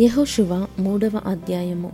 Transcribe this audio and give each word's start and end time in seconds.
యెహోషువ 0.00 0.66
మూడవ 0.78 1.10
అధ్యాయము. 1.26 1.90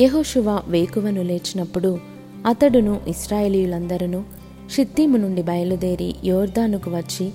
యెహోషువ 0.00 0.62
వేకువను 0.68 1.22
లేచినప్పుడు 1.22 1.98
అతడును 2.46 3.00
ఇస్రాయేలీయులందరూ 3.08 4.22
షిత్తీము 4.70 5.16
నుండి 5.16 5.42
బయలుదేరి 5.42 6.14
యోర్దానుకు 6.24 6.90
వచ్చి 6.90 7.30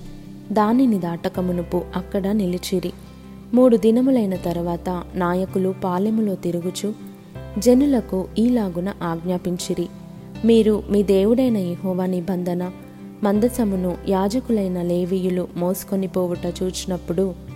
దానిని 0.52 0.98
దాటకమునుపు 0.98 1.82
అక్కడ 1.96 2.26
నిలిచిరి. 2.26 2.92
మూడు 3.54 3.76
దినములైన 3.76 4.36
తరువాత 4.36 5.02
నాయకులు 5.14 5.74
పాలెములో 5.84 6.34
తిరుగుచు 6.34 6.94
జనులకు 7.58 8.28
ఈలాగున 8.38 8.94
ఆజ్ఞాపించిరి. 9.02 9.88
మీరు 10.44 10.82
మీ 10.90 11.02
దేవుడైన 11.02 11.56
యెహోవా 11.56 12.06
నిబంధన 12.06 12.70
మందసమును 13.22 13.96
యాజకులైన 14.08 14.82
లేవీయులు 14.82 15.48
మోసుకొని 15.56 16.06
పోవుట 16.06 16.46
చూచినప్పుడు 16.62 17.55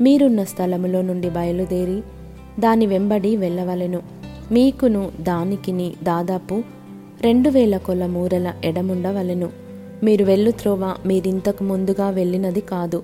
మీరున్న 0.00 0.44
స్థలములో 0.44 1.02
నుండి 1.02 1.30
బయలుదేరి 1.30 2.02
దాని 2.60 2.86
వెంబడి 2.86 3.36
వెళ్ళవలెను. 3.36 4.02
మీకును 4.52 5.12
దానికిని 5.20 5.94
దాదాపు 6.02 6.62
రెండు 7.20 7.48
వేల 7.48 7.76
కొల 7.76 8.06
మూరల 8.06 8.52
ఎడముండవలెను. 8.64 9.50
మీరు 10.02 10.24
వెళ్ళు 10.24 10.50
త్రోవ 10.50 10.94
మీరింతకు 11.06 11.64
ముందుగా 11.64 12.10
వెళ్ళినది 12.10 12.60
కాదు. 12.60 13.02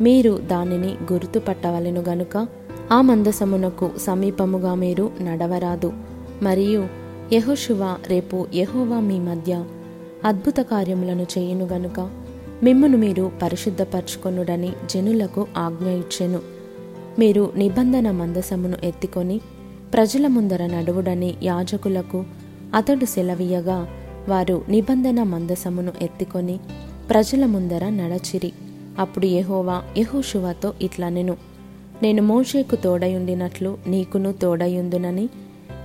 మీరు 0.00 0.38
దానిని 0.50 1.12
గుర్తుపట్టవలెను 1.12 2.04
గనుక 2.08 2.46
ఆ 2.92 3.00
మందసమునకు 3.00 3.90
సమీపముగా 3.98 4.74
మీరు 4.74 5.10
నడవరాదు. 5.22 5.92
మరియు 6.42 6.88
యెహోషువ 7.32 7.96
రేపు 8.08 8.46
యహోవా 8.54 9.00
మీ 9.00 9.18
మధ్య 9.18 9.64
అద్భుత 10.24 10.56
కార్యములను 10.58 11.22
చేయును 11.22 11.64
గనుక 11.64 12.10
మిమ్మును 12.62 12.98
మీరు 12.98 13.32
పరిశుద్ధపరచుకొనుడని 13.42 14.72
జనులకు 14.90 15.46
ఆజ్ఞ 15.56 15.88
ఇచ్చెను. 15.88 16.38
మీరు 17.18 17.52
నిబంధన 17.56 18.10
మందసమును 18.10 18.76
ఎత్తికొని 18.84 19.40
ప్రజల 19.94 20.26
ముందర 20.26 20.66
నడువుడని 20.66 21.34
యాజకులకు 21.42 22.24
అతడు 22.74 23.04
సెలవీయగా 23.04 23.88
వారు 24.28 24.64
నిబంధన 24.68 25.22
మందసమును 25.22 25.92
ఎత్తికొని 26.02 26.60
ప్రజల 27.10 27.46
ముందర 27.46 27.88
నడచిరి. 27.88 28.52
అప్పుడు 28.98 29.26
యహోవా 29.26 29.82
యెహోషువతో 29.96 30.72
ఇట్లనెను. 30.82 31.36
నేను 32.02 32.22
మోషేకు 32.22 32.76
తోడయుండినట్లు 32.76 33.78
నీకును 33.86 34.32
తోడయుందునని 34.32 35.28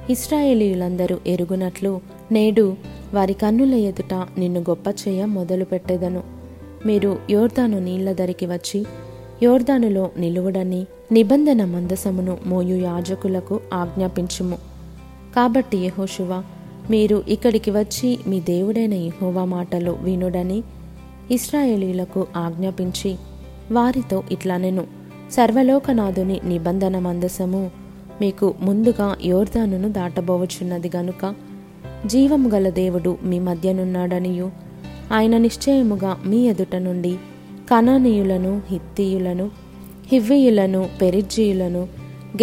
ఇస్రాయేలీయులందరూ 0.10 1.18
ఎరుగునట్లు 1.28 2.02
నేడు 2.32 2.76
వారి 3.14 3.34
కన్నుల 3.34 3.74
ఎదుట 3.74 4.14
నిన్ను 4.14 4.60
గొప్ప 4.60 4.88
చేయ 5.08 5.26
మొదలుపెట్టెదను. 5.26 6.35
మీరు 6.86 7.18
యోర్దాను 7.30 7.80
నీళ్ళ 7.80 8.12
ధరికి 8.12 8.46
వచ్చి 8.46 8.86
యోర్దానులో 9.44 10.10
నిలువుడని 10.18 10.86
నిబంధన 11.12 11.66
మందసమును 11.66 12.38
మోయు 12.46 12.76
యాజకులకు 12.76 13.60
ఆజ్ఞాపించుము. 13.74 14.58
కాబట్టి 15.36 15.78
యెహోషువ 15.78 16.44
మీరు 16.90 17.24
ఇక్కడికి 17.28 17.72
వచ్చి 17.72 18.20
మీ 18.28 18.40
దేవుడైన 18.40 18.94
యహోవా 18.94 19.46
మాటలు 19.46 19.98
వినుడని 20.02 20.64
ఇస్రాయేలీలకు 21.32 22.28
ఆజ్ఞాపించి 22.38 23.16
వారితో 23.72 24.24
ఇట్లనెను 24.32 24.84
సర్వలోకనాథుని 25.32 26.42
నిబంధన 26.46 27.00
మందసము 27.00 27.72
మీకు 28.22 28.54
ముందుగా 28.62 29.16
యోర్దానును 29.26 29.92
దాటబోవచున్నది 29.92 30.92
గనుక 30.96 31.36
జీవము 32.06 32.50
గల 32.50 32.70
దేవుడు 32.70 33.18
మీ 33.24 33.40
మధ్యనున్నాడనియు 33.40 34.65
ఆయన 35.12 35.38
నిశ్చయముగా 35.38 36.18
మీ 36.26 36.48
ఎదుట 36.48 36.76
నుండి 36.76 37.16
కనానీయులను 37.70 38.62
హిత్తీయులను 38.70 39.50
హివ్వీయులను 40.08 40.90
పెరిజ్జీయులను 41.02 41.88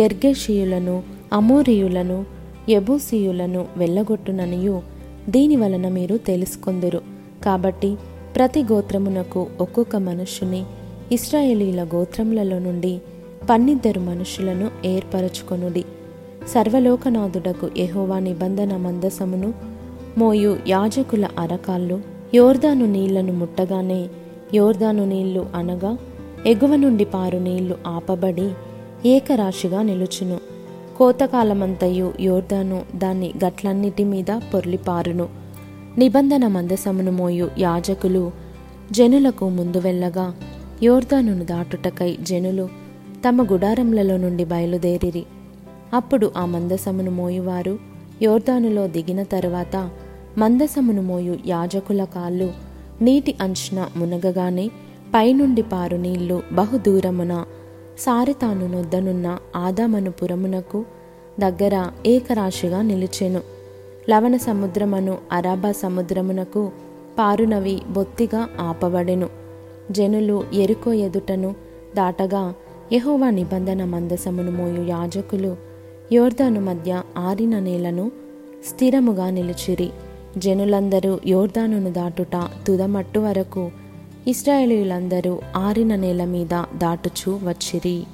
గెర్గేషియులను 0.00 1.02
అమోరియులను 1.32 2.24
ఎబూసీయులను 2.68 3.66
వెళ్ళగొట్టుననియు. 3.76 4.82
దీని 5.28 5.56
వలన 5.56 5.88
మీరు 5.88 6.16
తెలుసుకొందురు. 6.16 7.00
కాబట్టి 7.44 7.96
ప్రతి 8.36 8.62
గోత్రమునకు 8.62 9.46
ఒక్కొక్క 9.60 9.96
మనుష్యుని 9.96 10.64
ఇస్రాయేలీల 11.12 11.82
గోత్రములలో 11.82 12.58
నుండి 12.58 13.00
పన్నిద్దరు 13.50 14.00
మనుషులను 14.00 14.70
ఏర్పరచుకొనుడి. 14.86 15.84
సర్వలోకనాథుడకు 16.48 17.70
ఎహోవా 17.76 18.18
నిబంధన 18.18 18.76
మందసమును 18.76 19.54
మోయు 20.18 20.58
యాజకుల 20.68 21.28
అరకాళ్ళు 21.38 22.00
యోర్దాను 22.34 22.86
నీళ్ళను 22.86 23.32
ముట్టగానే 23.32 24.08
యోర్దాను 24.54 25.04
నీళ్ళు 25.06 25.46
అనగా 25.54 25.98
ఎగువ 26.46 26.76
నుండి 26.76 27.04
పారు 27.04 27.38
నీళ్ళు 27.38 27.78
ఆపబడి 27.86 28.50
ఏకరాశిగా 29.06 29.82
నిలుచును. 29.82 30.40
కోతకాలమంతయు 30.96 32.12
యోర్దాను 32.20 32.82
దాని 32.94 33.32
గట్లన్నిటి 33.44 34.04
మీద 34.04 34.40
పొర్లిపారును. 34.54 35.28
నిబంధన 35.98 36.46
మందసమును 36.46 37.12
మోయు 37.12 37.50
యాజకులు 37.58 38.30
జనులకు 38.92 39.48
ముందు 39.48 39.78
వెళ్ళగా 39.78 40.34
యోర్దానును 40.82 41.44
దాటుటకై 41.44 42.16
జనులు 42.20 42.68
తమ 43.28 43.42
గుడారములలో 43.42 44.16
నుండి 44.16 44.44
బయలుదేరిరి. 44.44 45.24
అప్పుడు 45.94 46.32
ఆ 46.36 46.44
మందసమును 46.44 47.10
మోయువారు 47.10 47.78
యోర్దానులో 48.22 48.86
దిగిన 48.86 49.22
తరువాత 49.22 49.90
మందసమును 50.38 51.02
మోయు 51.02 51.36
యాజకుల 51.46 52.04
కాళ్ళు. 52.04 52.52
నీటి 53.02 53.34
అంచున 53.40 53.88
మునగగానే 53.96 54.68
పైనుండి 55.14 55.62
పారు 55.62 55.96
నీళ్ళు 55.96 56.42
బహుదూరమున. 56.52 57.44
సారితాను 57.98 58.66
నొద్దనున్న 58.66 59.38
ఆదామనుపురమునకు 59.56 60.84
దగ్గర 61.40 61.90
ఏకరాశిగా 62.06 62.82
నిలిచెను. 62.82 63.40
లవణ 64.10 64.36
సముద్రమను 64.36 65.18
అరాబా 65.32 65.72
సముద్రమునకు 65.72 66.70
పారునవి 67.18 67.80
బొత్తిగా 67.90 68.48
ఆపబడెను. 68.60 69.28
జనులు 69.90 70.44
ఎరుకో 70.54 70.92
ఎదుటను 70.92 71.54
దాటగా 71.96 72.54
యహోవా 72.92 73.30
నిబంధన 73.30 73.84
మందసమును 73.84 74.50
మోయు 74.50 74.82
యాజకులు 74.82 75.56
యోర్దాను 76.12 76.60
మధ్య 76.60 77.02
ఆరిన 77.18 77.58
నేలను 77.58 78.12
స్థిరముగా 78.68 79.30
నిలిచిరి. 79.30 79.90
జనులందరూ 80.36 81.20
యోర్దానును 81.26 81.92
దాటుట 81.92 82.50
తుదమట్టు 82.66 83.20
వరకు 83.20 83.70
ఇస్రాయేలీలందరూ 84.26 85.40
ఆరిన 85.56 85.94
నేల 85.94 86.24
మీద 86.24 86.64
దాటుచూ 86.74 87.38
వచ్చిరి. 87.42 88.06